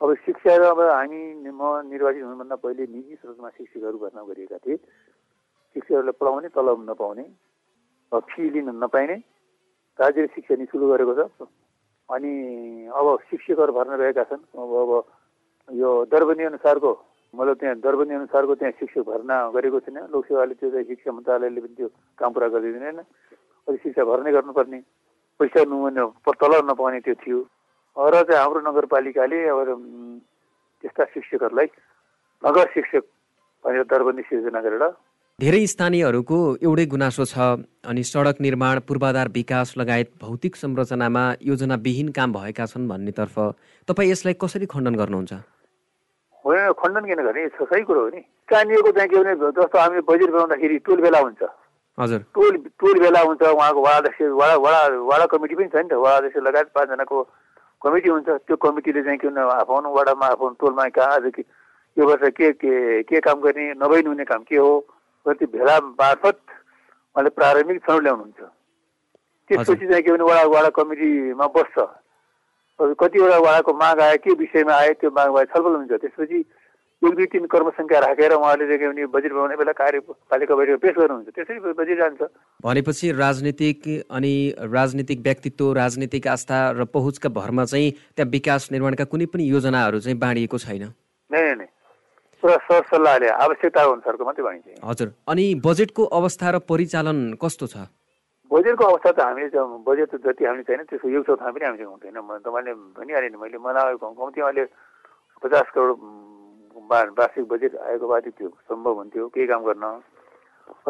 अब 0.01 0.13
शिक्षा 0.27 0.55
र 0.59 0.63
अब 0.75 0.79
हामी 0.91 1.21
म 1.47 1.87
निर्वाचित 1.87 2.23
हुनुभन्दा 2.27 2.55
पहिले 2.59 2.83
निजी 2.83 3.15
स्रोतमा 3.15 3.49
शिक्षकहरू 3.55 3.97
भर्ना 4.03 4.21
गरिएका 4.27 4.57
थिए। 4.59 4.75
शिक्षकहरूलाई 4.75 6.19
पढाउने 6.19 6.49
तलब 6.51 6.83
नपाउने 6.83 7.25
फी 8.11 8.43
लिन 8.59 8.75
नपाइने 8.75 9.17
राज्यले 9.99 10.27
शिक्षा 10.35 10.55
निशुल्क 10.59 10.83
गरेको 10.83 11.13
छ। 11.15 11.47
अनि 12.11 12.31
अब 12.91 13.07
शिक्षकहरू 13.31 13.71
भर्ना 13.71 13.95
रहेका 14.03 14.23
छन्। 14.27 14.43
अब 14.51 14.71
अब 14.83 14.91
यो 15.69 15.89
दरबनी 16.11 16.43
अनुसारको 16.43 16.91
मतलब 17.33 17.55
त्यहाँ 17.61 17.75
दरबनी 17.85 18.13
अनुसारको 18.15 18.53
त्यहाँ 18.55 18.73
शिक्षक 18.79 19.03
भर्ना 19.05 19.35
गरेको 19.55 19.79
छैन। 19.85 19.97
लोकसेवाले 20.13 20.53
त्यो 20.59 20.69
चाहिँ 20.69 20.85
शिक्षा 20.89 21.11
मन्त्रालयले 21.11 21.61
पनि 21.61 21.75
त्यो 21.77 21.87
काम 22.19 22.31
पुरा 22.33 22.47
गरिदिँदैन 22.55 22.99
अनि 23.67 23.77
शिक्षा 23.83 24.03
भर्नै 24.09 24.31
गर्नुपर्ने। 24.33 24.79
पैसा 25.39 25.59
नुहाउने 25.69 26.03
तल 26.41 26.53
नपाउने 26.69 26.99
त्यो 27.05 27.15
थियो। 27.21 27.39
र 27.97 28.15
चाहिँ 28.23 28.41
हाम्रो 28.41 28.59
नगरपालिकाले 28.65 29.37
अब 29.51 29.59
त्यस्ता 30.83 31.03
शिक्षकहरूलाई 31.13 31.67
नगर 32.43 32.65
शिक्षक 32.73 33.03
भनेर 33.65 33.83
दरबन्दी 33.91 34.23
सिर्जना 34.29 34.61
गरेर 34.65 34.83
धेरै 35.39 35.65
स्थानीयहरूको 35.71 36.37
एउटै 36.67 36.85
गुनासो 36.93 37.23
छ 37.31 37.35
अनि 37.87 38.03
सडक 38.03 38.41
निर्माण 38.41 38.79
पूर्वाधार 38.87 39.27
विकास 39.35 39.73
लगायत 39.79 40.09
भौतिक 40.21 40.55
संरचनामा 40.55 41.23
योजनाविहीन 41.49 42.09
काम 42.17 42.33
भएका 42.33 42.65
छन् 42.71 42.87
भन्नेतर्फ 42.91 43.35
तपाईँ 43.87 44.11
यसलाई 44.11 44.35
कसरी 44.43 44.65
खण्डन 44.73 44.95
गर्नुहुन्छ? 44.95 45.33
होइन 46.49 46.71
खण्डन 46.73 47.05
किन 47.05 47.23
गर्ने 47.23 47.47
सही 47.61 47.81
कुरो 47.85 48.01
हो 48.01 48.09
नि 48.09 48.21
स्थानीयको 48.43 48.91
चाहिँ 48.91 49.09
के 49.09 49.17
भने 49.17 49.35
जस्तो 49.55 49.77
हामी 49.77 50.01
बजेट 50.03 50.29
बनाउँदाखेरि 50.29 50.77
टोल 50.85 51.01
बेला 51.01 51.19
हुन्छ 51.19 51.41
हजुर 51.97 52.19
टोल 52.33 52.57
टोल 52.79 52.99
बेला 52.99 53.21
हुन्छ 53.21 53.41
उहाँको 53.43 53.81
वडा 53.81 53.97
अध्यक्ष 53.97 54.21
वडा 54.33 54.55
वडा 54.57 54.81
वडा 55.05 55.25
कमिटी 55.29 55.55
पनि 55.55 55.69
छ 55.69 55.75
नि 55.77 55.89
त 55.89 55.99
वडा 55.99 56.15
अध्यक्ष 56.17 56.37
लगायत 56.47 56.71
पाँचजनाको 56.73 57.17
कमिटी 57.81 58.09
हुन्छ 58.09 58.29
त्यो 58.47 58.55
कमिटीले 58.57 59.03
चाहिँ 59.03 59.19
किन 59.19 59.37
आफ्नो 59.37 59.89
वडामा 59.91 60.27
आफ्नो 60.27 60.49
टोलमा 60.57 60.87
कहाँ 60.89 61.15
आज 61.15 61.31
कि 61.35 61.43
यो 61.97 62.07
वर्ष 62.07 62.33
के 62.33 62.51
के 62.57 63.03
के 63.03 63.19
काम 63.21 63.39
गर्ने 63.41 63.65
नभइ 63.77 64.01
हुने 64.07 64.25
काम 64.25 64.43
के 64.43 64.57
हो 64.57 64.71
कति 65.25 65.45
भेला 65.47 65.77
मार्फत 65.93 66.39
उहाँले 67.15 67.29
प्रारम्भिक 67.37 67.81
छनौट 67.83 68.03
ल्याउनुहुन्छ 68.03 68.41
त्यसपछि 69.49 69.85
चाहिँ 69.85 70.03
के 70.03 70.11
भने 70.11 70.23
वडा 70.23 70.43
वडा 70.49 70.69
कमिटीमा 70.75 71.47
बस्छ 71.51 71.77
कतिवटा 72.79 73.37
वडाको 73.37 73.71
माग 73.73 73.99
आयो 73.99 74.17
के 74.23 74.31
विषयमा 74.39 74.73
आयो 74.73 74.93
त्यो 74.99 75.09
मागमा 75.11 75.43
छलफल 75.51 75.75
हुन्छ 75.75 75.91
त्यसपछि 75.91 76.39
एक 77.01 77.13
दुई 77.15 77.25
तिन 77.31 77.45
कर्मसङ्ख्या 77.47 77.99
राखेर 77.99 78.33
उहाँले 78.35 78.65
भने 78.77 79.05
बजेट 79.07 79.31
बनाउने 79.31 79.55
बेला 79.55 79.71
कार्यपालिका 79.71 80.55
बैठक 80.55 80.79
पेस 80.83 80.95
गर्नुहुन्छ। 80.99 81.29
त्यसरी 81.31 81.59
बजेट 81.79 81.97
जान्छ। 81.97 82.21
भनेपछि 82.59 83.11
राजनीतिक 83.15 83.79
अनि 84.11 84.33
राजनीतिक 84.59 85.19
व्यक्तित्व 85.23 85.71
राजनीतिक 85.79 86.27
आस्था 86.27 86.59
र 86.75 86.83
पहुँचका 86.91 87.29
भरमा 87.39 87.65
चाहिँ 87.71 87.91
त्यहाँ 88.15 88.29
विकास 88.31 88.67
निर्माणका 88.71 89.03
कुनै 89.07 89.25
पनि 89.31 89.43
योजनाहरू 89.47 89.99
चाहिँ 89.99 90.19
बाँडिएको 90.19 90.57
छैन। 90.59 90.83
नै 91.31 91.55
नै 91.55 91.67
पुरा 92.43 92.55
सरसल्लाहले 92.67 93.27
आवश्यकता 93.27 93.79
अनुसारको 93.79 94.23
मात्रै 94.25 94.43
भनिन्छ 94.43 94.83
हजुर। 94.83 95.07
अनि 95.27 95.45
बजेटको 95.63 96.03
अवस्था 96.19 96.47
र 96.51 96.59
परिचालन 96.67 97.17
कस्तो 97.39 97.67
छ? 97.67 97.75
बजेटको 98.51 98.83
अवस्था 98.85 99.11
त 99.13 99.19
हामीले 99.19 99.49
बजेट 99.85 100.15
जति 100.25 100.43
हामीले 100.45 100.63
छैन 100.65 100.81
त्यसको 100.89 101.07
एक 101.09 101.25
चौथा 101.25 101.51
पनि 101.53 101.65
हामीले 101.65 101.85
हुँदैन। 101.85 102.17
तपाईँले 102.45 102.73
भनिहालेँ 102.97 103.29
नि 103.29 103.37
मैले 103.37 103.57
मलाई 103.61 103.95
कम्ती 104.01 104.41
अहिले 104.41 104.63
पचास 105.41 105.67
करोड 105.75 105.97
वार्षिक 106.89 107.45
बजेट 107.45 107.75
आएको 107.77 108.05
भए 108.09 108.21
त्यो 108.33 108.49
सम्भव 108.65 108.93
हुन्थ्यो। 108.99 109.27
केही 109.29 109.47
काम 109.47 109.61
गर्न 109.69 109.85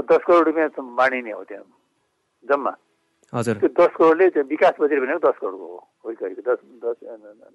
दस 0.07 0.23
करोड 0.27 0.43
रुपियाँ 0.47 0.69
बाँडिने 0.79 1.31
हो 1.31 1.43
त्यहाँ 1.43 1.67
जम्मा। 2.47 2.73
हजुर। 3.33 3.55
त्यो 3.59 3.69
दस 3.75 3.91
करोडले 3.97 4.29
त्यो 4.31 4.43
विकास 4.47 4.73
बजेट 4.79 4.99
भनेको 5.03 5.19
दस 5.27 5.37
करोडको 5.43 5.67
हो। 5.67 5.79
कहिले 6.15 6.41
दस 6.47 6.59
दस 6.83 6.97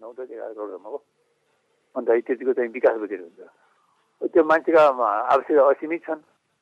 नौ 0.00 0.12
दस 0.12 0.28
एघार 0.30 0.52
करोडसम्मको। 0.52 0.98
अन्त 1.96 2.08
त्यतिको 2.28 2.52
चाहिँ 2.52 2.70
विकास 2.76 2.96
बजेट 3.00 3.20
हुन्छ। 3.20 3.40
त्यो 4.32 4.42
मान्छेका 4.44 4.82
आवश्यक 5.32 5.58
असीमित 5.58 6.00
छन्। 6.06 6.20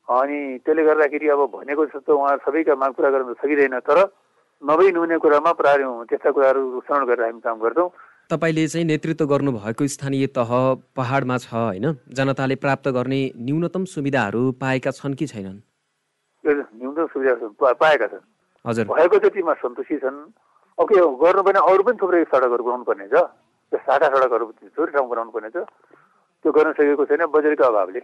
अनि 0.08 0.38
त्यसले 0.64 0.82
गर्दाखेरि 0.84 1.28
अब 1.28 1.40
भनेको 1.52 1.86
जस्तो 1.86 2.10
उहाँ 2.16 2.36
सबैका 2.44 2.74
माग 2.74 2.92
पुरा 2.94 3.10
गर्न 3.10 3.32
सकिँदैन 3.38 3.78
तर 3.86 3.98
नभई 4.62 4.90
नहुने 4.92 5.18
कुरामा 5.18 5.52
प्राय 5.58 5.76
त्यस्ता 6.10 6.30
कुराहरू 6.30 6.80
श्रवण 6.86 7.04
गरेर 7.06 7.24
हामी 7.24 7.40
काम 7.40 7.58
गर्छौँ। 7.60 7.88
तपाईँले 8.30 8.66
चाहिँ 8.66 8.86
नेतृत्व 8.86 9.26
गर्नुभएको 9.26 9.86
स्थानीय 9.86 10.26
तह 10.32 10.50
पहाडमा 10.96 11.36
छ 11.38 11.52
होइन? 11.52 11.86
जनताले 12.08 12.56
प्राप्त 12.56 12.88
गर्ने 12.96 13.20
न्यूनतम 13.36 13.84
सुविधाहरू 13.84 14.42
पाएका 14.60 14.90
छन् 14.90 15.14
कि 15.14 15.26
छैनन्? 15.26 15.58
न्यूनतम 16.44 17.06
सुविधा 17.12 17.72
पाएका 17.74 18.06
छन्। 18.06 18.24
हजुर। 18.64 18.84
भएको 18.86 19.18
जतिमा 19.18 19.54
सन्तुष्टि 19.60 19.96
छन्। 19.98 20.18
अब 20.78 20.86
के 20.88 20.96
गर्नु 21.22 21.42
पनि 21.42 21.58
अरू 21.60 21.82
पनि 21.82 21.98
थुप्रै 22.00 22.24
सडकहरू 22.30 22.64
बनाउनु 22.64 22.84
पर्ने 22.84 23.06
छ। 23.12 23.14
त्यो 23.72 23.78
साटा 23.86 24.06
सडकहरू 24.08 24.44
थुप्रै 24.72 24.92
ठाउँ 24.92 25.08
बनाउनु 25.10 25.30
पर्ने 25.30 25.50
छ। 25.50 25.66
त्यो 26.44 26.50
गर्न 26.52 26.72
सकेको 26.72 27.04
छैन 27.10 27.26
बजेटको 27.28 27.64
अभावले। 27.64 28.00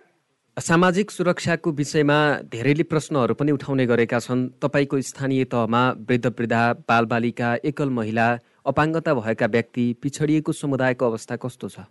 सामाजिक 0.58 1.10
सुरक्षाको 1.10 1.70
विषयमा 1.70 2.18
धेरैले 2.50 2.82
प्रश्नहरू 2.90 3.34
पनि 3.38 3.52
उठाउने 3.52 3.84
गरेका 3.86 4.18
छन्। 4.18 4.40
तपाईँको 4.58 5.00
स्थानीय 5.00 5.44
तहमा 5.54 5.82
वृद्ध 6.08 6.26
वृद्धा 6.26 6.62
बालबालिका 6.82 7.48
एकल 7.62 7.90
महिला 7.94 8.26
अपाङ्गता 8.66 9.14
भएका 9.14 9.46
व्यक्ति 9.46 9.84
पिछडिएको 10.02 10.52
समुदायको 10.52 11.06
अवस्था 11.06 11.36
कस्तो 11.38 11.68
छ? 11.68 11.86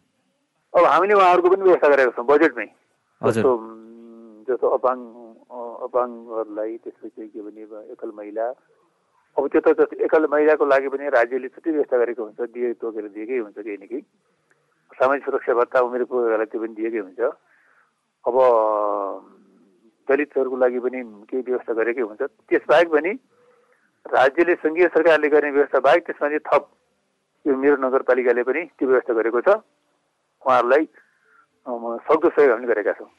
अब 0.74 0.84
हामीले 0.84 1.14
उहाँहरूको 1.16 1.50
पनि 1.50 1.64
व्यवस्था 1.64 1.88
गरेका 1.88 2.12
छौँ 2.12 2.26
बजेटमै 2.28 2.68
जस्तो 3.22 3.52
जस्तो 4.52 4.68
अपाङ 4.78 4.98
अपाङ्गहरूलाई 5.88 6.78
त्यसपछि 6.84 7.28
के 7.32 7.40
भने 7.48 7.64
एकल 7.96 8.12
महिला 8.20 8.46
अब 9.38 9.48
त्यो 9.48 9.62
त 9.64 9.96
एकल 9.96 10.28
महिलाको 10.28 10.66
लागि 10.68 10.88
पनि 10.92 11.08
राज्यले 11.16 11.48
छुट्टै 11.56 11.72
व्यवस्था 11.72 11.98
गरेको 12.04 12.24
हुन्छ 12.24 12.40
दिए 12.52 12.74
तोकेर 12.84 13.08
दिएकै 13.16 13.38
हुन्छ 13.48 13.58
केही 13.64 13.78
न 13.80 13.86
केही। 13.88 14.02
सामाजिक 15.00 15.24
सुरक्षा 15.24 15.54
भत्ता 15.56 15.78
उमेर 15.88 16.04
पुगेकोलाई 16.12 16.52
त्यो 16.52 16.60
पनि 16.62 16.74
दिएकै 16.76 17.02
हुन्छ। 17.08 17.22
अब 18.28 18.36
दलितहरूको 20.08 20.58
लागि 20.58 20.80
पनि 20.80 21.00
केही 21.32 21.44
व्यवस्था 21.48 21.74
गरेकै 21.80 22.02
हुन्छ। 22.02 22.22
त्यसबाहेक 22.52 22.88
पनि 22.92 23.12
राज्यले 24.06 24.54
सङ्घीय 24.64 24.88
सरकारले 24.88 25.28
गर्ने 25.30 25.52
व्यवस्था 25.52 25.80
बाहेक 25.88 26.04
त्यसमा 26.08 26.28
चाहिँ 26.28 26.44
थप 26.48 26.64
यो 27.46 27.56
मेरो 27.56 27.78
नगरपालिकाले 27.84 28.44
पनि 28.44 28.62
त्यो 28.76 28.88
व्यवस्था 28.88 29.14
गरेको 29.20 29.40
छ। 29.42 29.50
उहाँहरूलाई 30.44 30.84
सक्दो 32.08 32.28
सहयोग 32.30 32.52
हामीले 32.52 32.72
गरेका 32.74 32.94
छौँ। 33.00 33.10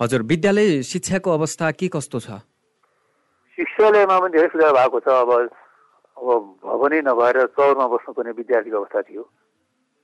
हजुर 0.00 0.22
विद्यालय 0.30 0.82
शिक्षाको 0.82 1.30
अवस्था 1.30 1.70
के 1.78 1.86
कस्तो 1.94 2.18
छ? 2.18 2.28
शिक्षालयमा 3.58 4.16
पनि 4.18 4.32
धेरै 4.34 4.48
सुधार 4.50 4.72
भएको 4.74 4.98
छ। 5.00 5.08
अब 5.10 5.30
अब 6.16 6.42
भवनै 6.64 7.00
नभएर 7.06 7.36
चौरमा 7.56 7.86
बस्नुपर्ने 7.86 8.32
विद्यार्थीको 8.40 8.76
अवस्था 8.78 9.00
थियो। 9.08 9.22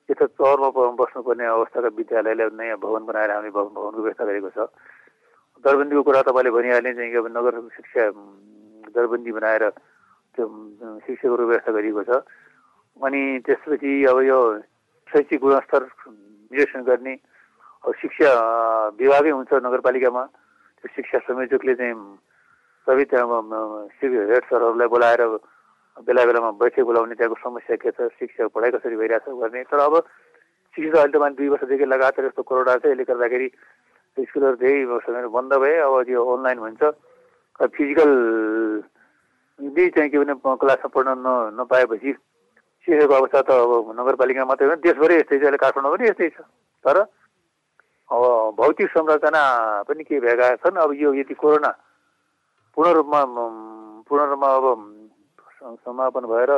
यता 0.09 0.27
चौरमा 0.39 0.69
बस्नुपर्ने 0.71 1.45
अवस्थाका 1.51 1.89
विद्यालयलाई 1.99 2.49
नयाँ 2.55 2.79
भवन 2.79 3.03
बनाएर 3.11 3.31
हामीले 3.31 3.51
भवनको 3.51 4.03
व्यवस्था 4.07 4.25
गरेको 4.25 4.51
छ। 4.55 4.59
दरबन्दीको 5.65 6.03
कुरा 6.07 6.23
तपाईँले 6.31 6.51
भनिहाले 6.55 6.91
चाहिँ 6.95 7.17
अब 7.17 7.27
नगर 7.35 7.55
शिक्षा 7.75 8.03
दरबन्दी 8.95 9.33
बनाएर 9.35 9.65
त्यो 10.39 10.45
शिक्षकहरू 11.07 11.45
व्यवस्था 11.51 11.71
गरिएको 11.75 12.03
छ। 12.07 12.11
अनि 12.97 13.21
त्यसपछि 13.47 13.93
अब 14.07 14.19
यो 14.31 14.39
शैक्षिक 15.11 15.41
गुणस्तर 15.43 15.83
निरीक्षण 16.55 16.83
गर्ने 16.87 17.15
अब 17.83 17.93
शिक्षा 17.99 18.31
विभागै 18.95 19.33
हुन्छ 19.35 19.53
नगरपालिकामा। 19.67 20.23
त्यो 20.79 20.89
शिक्षा 20.95 21.19
संयोजकले 21.27 21.75
चाहिँ 21.75 21.95
सबै 22.87 23.05
त्यहाँ 23.11 23.27
हेड 23.99 24.45
सरहरूलाई 24.47 24.89
बोलाएर 24.89 25.23
बेला 25.97 26.25
बेलामा 26.27 26.51
बैठक 26.61 26.85
बोलाउने 26.85 27.15
त्यहाँको 27.15 27.37
समस्या 27.41 27.77
के 27.81 27.91
छ 27.91 28.09
शिक्षा 28.21 28.47
पढाइ 28.53 28.71
कसरी 28.71 28.97
भइरहेछ 28.97 29.29
गर्ने 29.41 29.63
तर 29.73 29.81
अब 29.81 29.95
शिक्षा 30.77 31.01
अहिले 31.01 31.13
त 31.13 31.21
मान्छे 31.21 31.37
दुई 31.37 31.49
वर्षदेखि 31.49 31.87
लगातार 31.87 32.25
यस्तो 32.27 32.43
कोरोना 32.43 32.77
छ 32.77 32.93
यसले 32.93 33.05
गर्दाखेरि 33.09 33.49
स्कुलहरू 34.17 34.57
धेरै 34.61 34.85
वर्ष 34.93 35.07
बन्द 35.33 35.53
भए 35.57 35.77
अब 35.87 35.95
त्यो 36.05 36.21
अनलाइन 36.21 36.59
भन्छ 36.61 36.83
फिजिकल 37.73 38.11
नै 39.59 39.89
चाहिँ 39.89 40.11
के 40.11 40.19
भने 40.21 40.35
क्लासमा 40.61 40.89
पढ्न 40.93 41.17
न 41.17 41.29
नपाएपछि 41.57 42.13
शिक्षाको 42.13 43.15
अवस्था 43.15 43.41
त 43.41 43.51
अब 43.57 43.93
नगरपालिका 43.97 44.45
मात्रै 44.45 44.69
होइन 44.69 44.81
देशभरि 44.85 45.15
यस्तै 45.17 45.39
छ 45.39 45.43
अहिले 45.43 45.61
काठमाडौँ 45.65 45.97
पनि 45.97 46.09
यस्तै 46.09 46.29
छ। 46.29 46.45
तर 46.85 46.97
अब 48.11 48.23
भौतिक 48.57 48.89
संरचना 48.93 49.43
पनि 49.89 50.05
के 50.05 50.21
भएका 50.21 50.55
छन् 50.61 50.77
अब 50.77 50.93
यो 50.95 51.15
यदि 51.15 51.35
कोरोना 51.35 51.73
पूर्ण 52.77 52.93
रूपमा 52.93 53.21
पूर्ण 54.07 54.25
रूपमा 54.31 54.49
अब 54.57 54.65
समापन 55.77 56.25
भएर 56.33 56.51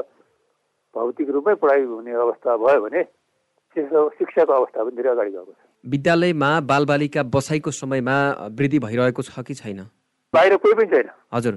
भौतिक 0.97 1.29
रूपमै 1.31 1.55
पढाइ 1.63 1.83
हुने 1.85 2.13
अवस्था 2.13 2.57
भयो 2.57 2.81
भने 2.81 3.03
शिक्षाको 3.77 4.53
अवस्था 4.53 4.85
पनि 4.85 4.97
धेरै 4.97 5.11
अगाडि 5.11 5.31
गएको 5.31 5.53
छ। 5.53 5.61
विद्यालयमा 5.85 6.51
बालबालिका 6.71 7.23
बसाइको 7.35 7.71
समयमा 7.71 8.17
वृद्धि 8.59 8.79
भइरहेको 8.87 9.23
छ 9.23 9.45
कि 9.47 9.55
छैन? 9.55 9.81
बाहिर 10.35 10.57
कोही 10.57 10.75
पनि 10.75 10.91
छैन। 10.93 11.09
हजुर। 11.35 11.55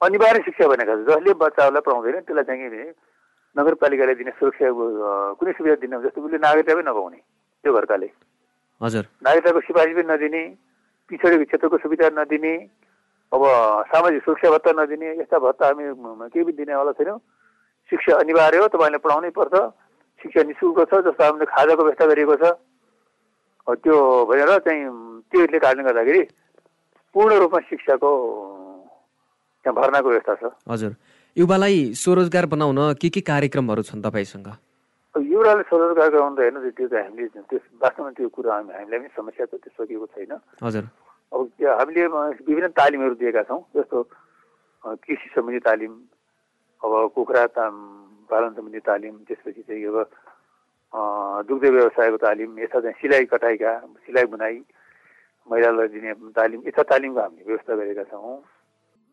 अनिवार्य 0.00 0.40
शिक्षा 0.46 0.66
भनेको 0.68 0.94
छ 0.94 1.00
जसले 1.10 1.34
बच्चाहरूलाई 1.42 1.82
पढाउँदैन 1.86 2.20
त्यसलाई 2.24 2.44
चाहिँ 2.48 2.92
नगरपालिकाले 3.56 4.14
दिने 4.14 4.32
सुरक्षा 4.38 4.66
कुनै 5.36 5.52
सुविधा 5.58 5.76
दिने 5.82 5.96
जस्तो 6.06 6.22
उसले 6.22 6.38
नागरिकता 6.38 6.74
पनि 6.74 6.84
नपाउने 6.88 7.18
त्यो 7.64 7.72
घरकाले। 7.74 8.08
हजुर। 8.80 9.04
नागरिकताको 9.26 9.60
सिफारिस 9.66 9.94
पनि 9.98 10.08
नदिने 10.12 10.42
पिछडिएको 11.10 11.44
क्षेत्रको 11.44 11.76
सुविधा 11.82 12.08
नदिने 12.14 12.54
अब 13.32 13.42
सामाजिक 13.92 14.22
सुरक्षा 14.24 14.48
भत्ता 14.50 14.70
नदिने 14.72 15.08
यस्ता 15.20 15.38
भत्ता 15.38 15.66
हामी 15.68 15.84
केही 16.32 16.44
पनि 16.44 16.52
दिनेवाला 16.56 16.92
छैनौँ। 16.96 17.18
शिक्षा 17.90 18.12
अनिवार्य 18.24 18.58
हो 18.58 18.66
तपाईँले 18.72 18.98
पढाउनै 19.04 19.30
पर्छ। 19.36 19.54
शिक्षा 20.20 20.42
नि 20.48 20.52
शुल्क 20.56 20.78
छ 20.88 20.92
जस्तो 21.06 21.22
हामीले 21.24 21.46
खाजाको 21.46 21.82
व्यवस्था 21.84 22.04
गरिएको 22.08 22.36
छ। 22.40 22.44
त्यो 23.68 23.96
भनेर 24.28 24.50
चाहिँ 24.64 24.82
त्योले 25.28 25.58
कारणले 25.60 25.84
गर्दाखेरि 25.84 26.22
पूर्ण 27.14 27.32
रूपमा 27.38 27.60
शिक्षाको 27.68 28.10
त्यहाँ 29.64 29.76
भर्नाको 29.76 30.08
व्यवस्था 30.08 30.34
छ। 30.40 30.42
हजुर। 30.72 30.92
युवालाई 31.36 31.76
स्वरोजगार 31.94 32.46
बनाउन 32.48 32.78
के 32.96 33.08
के 33.12 33.20
कार्यक्रमहरू 33.20 33.82
छन् 33.84 34.02
तपाईँसँग? 34.02 34.48
युवाले 35.14 35.62
स्वरोजगार 35.68 36.08
गराउनु 36.10 36.36
त 36.36 36.40
हेर्नु 36.40 36.60
त्यो 36.72 36.88
त 36.88 36.94
हामीले 36.96 37.28
त्यस 37.44 37.64
वास्तवमा 37.76 38.10
त्यो 38.16 38.28
कुरा 38.28 38.52
हामीलाई 38.56 38.98
पनि 38.98 39.08
समस्या 39.12 39.44
त 39.46 39.60
त्यो 39.60 39.70
सकिएको 39.76 40.06
छैन। 40.16 40.32
हजुर। 40.64 40.84
अब 41.32 41.40
हामीले 41.60 42.06
विभिन्न 42.06 42.68
तालिमहरू 42.72 43.14
दिएका 43.20 43.42
छौँ 43.48 43.60
जस्तो 43.76 44.02
कृषि 44.84 45.28
सम्बन्धी 45.34 45.60
तालिम 45.60 45.92
अब 46.80 46.92
कुखुरा 47.14 47.44
पालन 47.56 48.50
सम्बन्धी 48.56 48.80
तालिम 48.80 49.14
त्यसपछि 49.28 49.62
चाहिँ 49.62 49.84
अब 49.86 49.96
दुग्ध 51.48 51.64
व्यवसायको 51.64 52.16
तालिम 52.16 52.58
यस्ता 52.58 52.80
चाहिँ 52.80 52.96
सिलाइ 53.00 53.24
कटाइका 53.32 53.72
सिलाइ 54.06 54.24
बुनाइ 54.32 54.56
महिलालाई 55.48 55.88
दिने 55.88 56.12
तालिम 56.32 56.60
यस्ता 56.66 56.82
तालिमको 56.92 57.20
हामीले 57.20 57.44
व्यवस्था 57.44 57.74
गरेका 57.76 58.04
छौँ। 58.08 58.36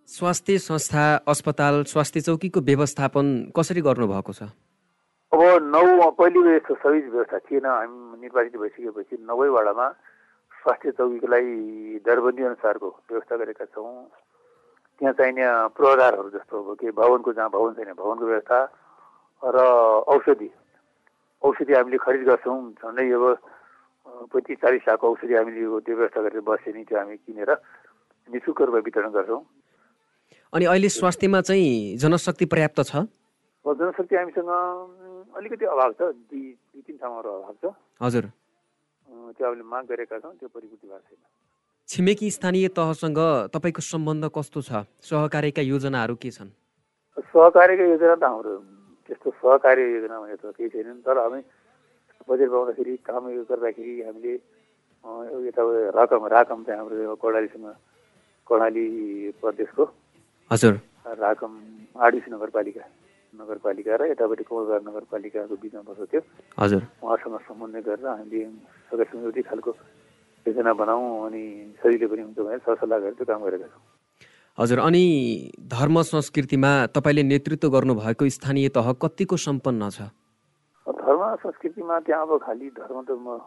स्वास्थ्य 0.09 0.57
संस्था 0.59 1.03
अस्पताल 1.27 1.83
स्वास्थ्य 1.91 2.21
चौकीको 2.21 2.59
व्यवस्थापन 2.61 3.25
कसरी 3.57 3.81
गर्नुभएको 3.81 4.33
छ? 4.33 4.43
अब 5.33 5.41
नौ 5.67 6.11
पहिले 6.15 6.55
यस्तो 6.55 6.73
सबै 6.79 6.99
व्यवस्था 7.11 7.37
थिएन। 7.47 7.65
हामी 7.65 8.21
निर्वाचित 8.21 8.55
भइसकेपछि 8.55 9.15
नौवै 9.19 9.49
वाडामा 9.51 9.87
स्वास्थ्य 10.65 10.91
चौकीको 10.97 11.27
लागि 11.29 12.01
दरबन्दी 12.01 12.43
अनुसारको 12.43 12.87
व्यवस्था 13.05 13.35
गरेका 13.37 13.65
छौँ। 13.69 13.85
त्यहाँ 14.97 15.13
चाहिने 15.13 15.43
पूर्वाधारहरू 15.77 16.29
जस्तो 16.33 16.53
अब 16.57 16.69
के 16.81 16.89
भवनको 16.89 17.33
जहाँ 17.37 17.49
भवन 17.53 17.73
छैन 17.77 17.93
भवनको 17.93 18.25
व्यवस्था 18.25 18.57
र 19.45 19.57
औषधि। 20.09 20.49
औषधि 21.43 21.73
हामीले 21.73 21.97
खरिद 22.01 22.23
गर्छौँ 22.25 22.57
झन्डै 22.81 23.05
अब 23.13 23.25
पैँतिस 24.33 24.57
चालिस 24.57 24.83
लाखको 24.89 25.05
औषधि 25.05 25.33
हामीले 25.37 25.61
त्यो 25.85 25.95
व्यवस्था 25.95 26.21
गरेर 26.25 26.41
बसे 26.41 26.73
नि 26.73 26.83
त्यो 26.89 26.97
हामी 26.97 27.15
किनेर 27.21 27.51
नि 28.29 28.39
शुल्क 28.41 28.61
रूपमा 28.65 28.81
वितरण 28.81 29.11
गर्छौँ। 29.13 29.41
अनि 30.53 30.65
अहिले 30.65 30.89
स्वास्थ्यमा 30.89 31.41
चाहिँ 31.45 31.97
जनशक्ति 32.01 32.45
पर्याप्त 32.49 32.79
छ? 32.89 33.05
जनशक्ति 33.65 34.15
हामीसँग 34.15 34.49
अलिकति 35.37 35.65
अभाव 35.65 35.91
छ 35.93 36.01
दुई 36.01 36.41
दुई 36.73 36.81
तिन 36.81 36.97
ठाउँहरू 36.97 37.29
अभाव 37.29 37.53
छ। 37.61 37.73
हजुर। 38.01 38.25
त्यो 39.07 39.45
हामीले 39.45 39.63
माग 39.63 39.83
गरेका 39.85 40.19
छौँ 40.19 40.33
त्यो 40.39 40.47
परिपूर्ति 40.49 40.87
भएको 40.87 40.99
छैन। 40.99 41.21
छिमेकी 41.89 42.29
स्थानीय 42.31 42.67
तहसँग 42.73 43.19
तपाईँको 43.53 43.81
सम्बन्ध 43.81 44.23
कस्तो 44.35 44.61
छ? 44.61 44.71
सहकारीका 45.05 45.61
योजनाहरू 45.61 46.15
के 46.17 46.31
छन्? 46.31 46.49
सहकारीका 47.17 47.83
योजना 47.85 48.15
त 48.15 48.23
हाम्रो 48.25 48.53
त्यस्तो 49.05 49.29
सहकारी 49.31 49.83
योजना 49.93 50.15
भने 50.19 50.35
त 50.41 50.45
केही 50.57 50.69
छैनन् 50.73 51.05
तर 51.05 51.17
हामी 51.17 51.41
बजेट 52.25 52.49
पाउँदाखेरि 52.49 52.93
काम 53.05 53.23
गर्दाखेरि 53.45 53.93
हामीले 54.01 54.33
यता 55.45 55.61
रकम 55.93 56.21
राकम 56.25 56.59
चाहिँ 56.65 56.79
हाम्रो 56.79 57.15
कर्णालीसँग 57.21 57.67
कर्णाली 58.49 58.85
प्रदेशको 59.41 59.83
हजुर। 60.51 60.73
राकम 61.21 61.51
आडिसी 62.01 62.29
नगरपालिका। 62.33 62.83
नगरपालिका 63.35 63.93
र 63.95 64.01
यतापट्टि 64.11 64.43
कौलबार 64.49 64.81
नगरपालिकाको 64.87 65.55
बिचमा 65.63 65.81
बसेको 65.87 66.05
थियो। 66.11 66.21
हजुर। 66.59 66.81
उहाँसँग 67.03 67.35
समन्वय 67.47 67.81
गरेर 67.87 68.07
हामीले 68.07 68.41
सकेसम्म 68.89 69.23
एउटै 69.25 69.43
खालको 69.49 69.71
योजना 70.45 70.71
बनाऊ 70.73 71.01
अनि 71.25 71.43
सजिलो 71.81 72.07
पनि 72.07 72.21
हुन्छ 72.21 72.39
भनेर 72.39 72.59
सरसल्लाह 72.65 72.99
गरेर 72.99 73.15
त्यो 73.17 73.25
काम 73.25 73.41
गरेका 73.43 73.67
छौँ। 73.67 73.83
हजुर 74.57 74.79
अनि 74.79 75.03
धर्म 75.67 75.95
संस्कृतिमा 76.05 76.71
तपाईँले 76.95 77.23
नेतृत्व 77.23 77.67
गर्नुभएको 77.75 78.23
स्थानीय 78.29 78.69
तह 78.71 78.87
कतिको 79.03 79.35
सम्पन्न 79.35 79.89
छ? 79.89 79.99
धर्म 80.87 81.21
संस्कृतिमा 81.43 81.95
त्यहाँ 82.07 82.21
अब 82.23 82.31
खालि 82.45 82.67
धर्म 82.79 82.97
त 83.03 83.11
म 83.19 83.41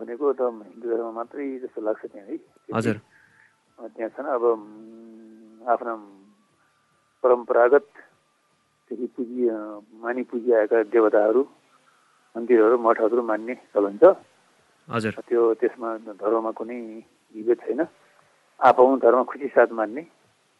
भनेको 0.00 0.26
त 0.32 0.40
हिन्दू 0.42 0.86
धर्म 0.90 1.06
मात्रै 1.14 1.46
जस्तो 1.62 1.80
लाग्छ 1.86 2.02
त्यहाँ 2.02 2.26
है। 2.26 2.36
हजुर। 2.74 2.96
त्यहाँ 3.78 4.10
छन् 4.16 4.28
अब 4.32 4.44
आफ्ना 5.68 5.92
परम्परागतदेखि 8.84 9.06
पुजी 9.16 9.48
मानि 10.02 10.22
पुजिआएका 10.30 10.82
देवताहरू 10.92 11.42
मन्दिरहरू 12.36 12.76
मठहरू 12.78 13.22
मान्ने 13.22 13.54
चलन 13.72 13.96
छ 14.02 14.04
हजुर। 14.88 15.12
त्यो 15.28 15.42
त्यसमा 15.60 15.88
धर्ममा 16.20 16.50
कुनै 16.52 16.78
विभेद 17.34 17.58
छैन। 17.64 17.80
आफू 18.60 18.96
धर्म 19.00 19.22
खुसी 19.24 19.48
साथ 19.56 19.72
मान्ने। 19.72 20.02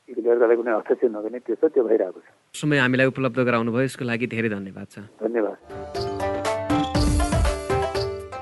अर्कालाई 0.08 0.56
कुनै 0.56 0.72
हस्तक्षेप 0.72 1.10
नगर्ने 1.12 1.38
त्यो 1.44 1.54
छ 1.60 1.64
त्यो 1.74 1.84
भइरहेको 1.84 2.20
छ। 2.20 2.28
समय 2.54 2.78
हामीलाई 2.80 3.06
उपलब्ध 3.12 3.38
गराउनु 3.44 3.70
भयो 3.72 3.84
यसको 3.84 4.04
लागि 4.04 4.26
धेरै 4.32 4.48
धन्यवाद 4.56 4.87
छ। 4.88 4.96
धन्यवाद। 5.20 6.13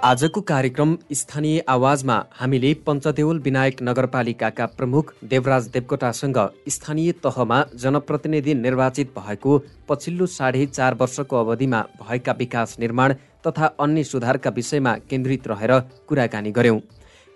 आजको 0.04 0.40
कार्यक्रम 0.40 0.96
स्थानीय 1.12 1.58
आवाजमा 1.68 2.14
हामीले 2.32 2.72
पञ्चदेउल 2.86 3.38
विनायक 3.40 3.82
नगरपालिकाका 3.82 4.66
प्रमुख 4.78 5.12
देवराज 5.32 5.66
देवकोटासँग 5.74 6.38
स्थानीय 6.68 7.12
तहमा 7.24 7.62
जनप्रतिनिधि 7.82 8.54
निर्वाचित 8.56 9.12
भएको 9.18 9.58
पछिल्लो 9.88 10.26
साढे 10.28 10.64
चार 10.68 10.94
वर्षको 11.00 11.36
अवधिमा 11.40 11.84
भएका 12.00 12.32
विकास 12.38 12.76
निर्माण 12.80 13.14
तथा 13.46 13.66
अन्य 13.80 14.04
सुधारका 14.04 14.50
विषयमा 14.56 14.96
केन्द्रित 15.10 15.46
रहेर 15.48 15.78
कुराकानी 16.08 16.50
गर्यौं 16.50 16.80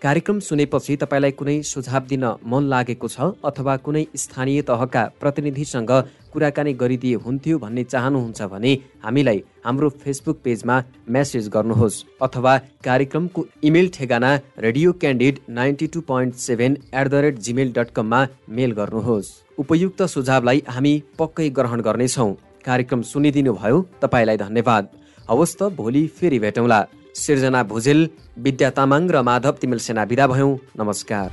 कार्यक्रम 0.02 0.38
सुनेपछि 0.40 0.94
तपाईँलाई 0.96 1.32
कुनै 1.32 1.54
सुझाव 1.64 2.02
दिन 2.09 2.24
मन 2.46 2.64
लागेको 2.72 3.09
छ 3.09 3.28
अथवा 3.44 3.76
कुनै 3.85 4.02
स्थानीय 4.14 4.62
तहका 4.62 5.02
प्रतिनिधिसँग 5.20 5.92
कुराकानी 6.32 6.72
गरिदिए 6.82 7.20
हुन्थ्यो 7.24 7.59
भन्ने 7.59 7.85
चाहनुहुन्छ 7.85 8.42
भने 8.52 8.72
हामीलाई 9.04 9.42
हाम्रो 9.64 9.88
फेसबुक 10.02 10.40
पेजमा 10.44 10.76
मेसेज 11.09 11.48
गर्नुहोस् 11.54 11.96
अथवा 12.22 12.52
कार्यक्रमको 12.85 13.46
इमेल 13.64 13.88
ठेगाना 13.94 14.32
radio 14.66 14.92
candid 15.00 15.38
ninety 15.61 15.87
two 15.94 16.00
point 16.11 16.35
seven 16.44 16.76
at 16.94 17.09
the 17.09 17.24
rate 17.26 17.38
Gmail 17.48 17.72
dot 17.72 17.90
कममा 17.96 18.20
मेल 18.50 18.72
गर्नुहोस्। 18.80 19.32
उपयुक्त 19.59 20.02
सुझावलाई 20.14 20.62
हामी 20.68 20.94
पक्कै 21.18 21.48
ग्रहण 21.59 21.80
गर्नेछौँ। 21.88 22.30
कार्यक्रम 22.66 23.02
सुनिदिनु 23.12 23.52
भयो 23.54 23.80
तपाईँलाई 24.02 24.37
धन्यवाद। 24.44 24.85
हवस् 25.28 25.56
त 25.59 25.72
भोलि 25.78 26.06
फेरि 26.16 26.38
भेटौँला। 26.38 26.80
सिर्जना 27.16 27.62
भुजेल 27.62 28.09
विद्या 28.38 28.70
तामाङ 28.76 29.09
र 29.11 29.22
माधव 29.22 29.55
तिमिल 29.61 29.79
सेना 29.79 30.02
विदा 30.05 30.26
भयौँ। 30.26 30.52
नमस्कार। 30.79 31.29